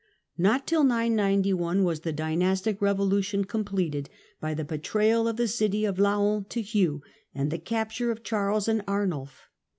[0.35, 5.97] Not till 991 was the dynastic Bfevolution completed by the betrayal of the city of
[5.97, 7.03] i^K<aon to Hugh,
[7.35, 9.47] and the capture of Charles and Arnulf.